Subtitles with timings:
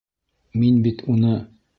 [0.61, 1.35] Мин бит уны!..